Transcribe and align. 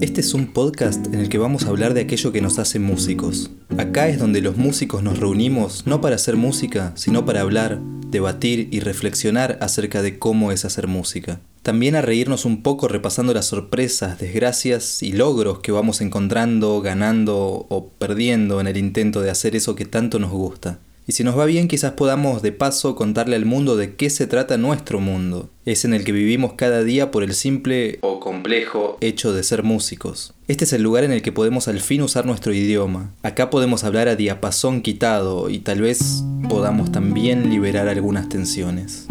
Este 0.00 0.20
es 0.20 0.34
un 0.34 0.48
podcast 0.52 1.06
en 1.06 1.20
el 1.20 1.28
que 1.28 1.38
vamos 1.38 1.64
a 1.64 1.68
hablar 1.68 1.94
de 1.94 2.00
aquello 2.00 2.32
que 2.32 2.40
nos 2.40 2.58
hace 2.58 2.78
músicos. 2.78 3.50
Acá 3.78 4.08
es 4.08 4.18
donde 4.18 4.40
los 4.40 4.56
músicos 4.56 5.02
nos 5.02 5.20
reunimos 5.20 5.86
no 5.86 6.00
para 6.00 6.16
hacer 6.16 6.36
música, 6.36 6.92
sino 6.96 7.24
para 7.24 7.40
hablar, 7.40 7.80
debatir 8.08 8.68
y 8.72 8.80
reflexionar 8.80 9.56
acerca 9.60 10.02
de 10.02 10.18
cómo 10.18 10.50
es 10.50 10.64
hacer 10.64 10.88
música. 10.88 11.40
También 11.62 11.94
a 11.94 12.02
reírnos 12.02 12.44
un 12.44 12.62
poco 12.62 12.88
repasando 12.88 13.32
las 13.32 13.46
sorpresas, 13.46 14.18
desgracias 14.18 15.02
y 15.02 15.12
logros 15.12 15.60
que 15.60 15.72
vamos 15.72 16.00
encontrando, 16.00 16.80
ganando 16.82 17.66
o 17.68 17.88
perdiendo 17.98 18.60
en 18.60 18.66
el 18.66 18.76
intento 18.76 19.20
de 19.22 19.30
hacer 19.30 19.54
eso 19.54 19.76
que 19.76 19.84
tanto 19.84 20.18
nos 20.18 20.32
gusta. 20.32 20.78
Y 21.06 21.12
si 21.12 21.22
nos 21.22 21.38
va 21.38 21.44
bien, 21.44 21.68
quizás 21.68 21.92
podamos 21.92 22.42
de 22.42 22.52
paso 22.52 22.96
contarle 22.96 23.36
al 23.36 23.44
mundo 23.44 23.76
de 23.76 23.94
qué 23.94 24.10
se 24.10 24.26
trata 24.26 24.56
nuestro 24.56 25.00
mundo. 25.00 25.50
Es 25.64 25.86
en 25.86 25.94
el 25.94 26.04
que 26.04 26.12
vivimos 26.12 26.52
cada 26.54 26.82
día 26.82 27.10
por 27.10 27.22
el 27.22 27.32
simple 27.32 27.98
o 28.02 28.20
complejo 28.20 28.98
hecho 29.00 29.32
de 29.32 29.42
ser 29.42 29.62
músicos. 29.62 30.34
Este 30.46 30.64
es 30.64 30.74
el 30.74 30.82
lugar 30.82 31.04
en 31.04 31.12
el 31.12 31.22
que 31.22 31.32
podemos 31.32 31.68
al 31.68 31.80
fin 31.80 32.02
usar 32.02 32.26
nuestro 32.26 32.52
idioma. 32.52 33.14
Acá 33.22 33.48
podemos 33.48 33.82
hablar 33.82 34.08
a 34.08 34.16
diapasón 34.16 34.82
quitado 34.82 35.48
y 35.48 35.60
tal 35.60 35.80
vez 35.80 36.22
podamos 36.50 36.92
también 36.92 37.48
liberar 37.48 37.88
algunas 37.88 38.28
tensiones. 38.28 39.06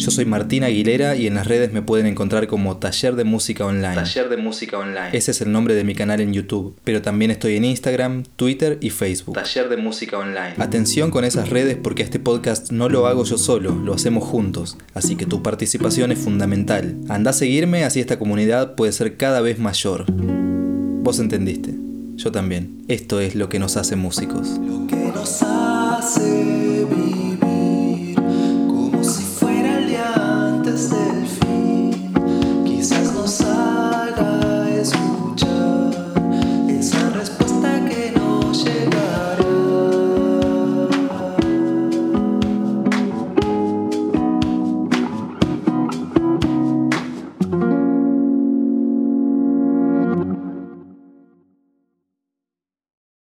Yo 0.00 0.10
soy 0.10 0.24
Martín 0.24 0.64
Aguilera 0.64 1.14
y 1.14 1.26
en 1.26 1.34
las 1.34 1.46
redes 1.46 1.74
me 1.74 1.82
pueden 1.82 2.06
encontrar 2.06 2.46
como 2.46 2.78
Taller 2.78 3.16
de 3.16 3.24
Música 3.24 3.66
Online. 3.66 3.96
Taller 3.96 4.30
de 4.30 4.38
Música 4.38 4.78
Online. 4.78 5.10
Ese 5.12 5.30
es 5.30 5.42
el 5.42 5.52
nombre 5.52 5.74
de 5.74 5.84
mi 5.84 5.94
canal 5.94 6.22
en 6.22 6.32
YouTube, 6.32 6.74
pero 6.84 7.02
también 7.02 7.30
estoy 7.30 7.56
en 7.56 7.66
Instagram, 7.66 8.22
Twitter 8.36 8.78
y 8.80 8.88
Facebook. 8.88 9.34
Taller 9.34 9.68
de 9.68 9.76
Música 9.76 10.16
Online. 10.16 10.54
Atención 10.56 11.10
con 11.10 11.26
esas 11.26 11.50
redes 11.50 11.76
porque 11.76 12.02
este 12.02 12.18
podcast 12.18 12.72
no 12.72 12.88
lo 12.88 13.08
hago 13.08 13.24
yo 13.24 13.36
solo, 13.36 13.74
lo 13.74 13.92
hacemos 13.92 14.24
juntos, 14.24 14.78
así 14.94 15.16
que 15.16 15.26
tu 15.26 15.42
participación 15.42 16.12
es 16.12 16.18
fundamental. 16.18 16.96
Anda 17.10 17.32
a 17.32 17.34
seguirme 17.34 17.84
así 17.84 18.00
esta 18.00 18.18
comunidad 18.18 18.76
puede 18.76 18.92
ser 18.92 19.18
cada 19.18 19.42
vez 19.42 19.58
mayor. 19.58 20.06
Vos 20.10 21.18
entendiste, 21.18 21.74
yo 22.16 22.32
también. 22.32 22.84
Esto 22.88 23.20
es 23.20 23.34
lo 23.34 23.50
que 23.50 23.58
nos 23.58 23.76
hace 23.76 23.96
músicos. 23.96 24.48
Lo 24.66 24.86
que 24.86 24.96
nos 24.96 25.42
hace 25.42 26.86